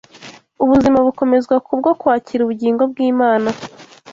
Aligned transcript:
ubuzima 0.63 0.97
bukomezwa 1.05 1.55
kubwo 1.65 1.89
kwakira 1.99 2.41
ubugingo 2.43 2.83
bw’Imana 2.91 3.49